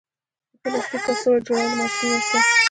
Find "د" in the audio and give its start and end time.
0.53-0.55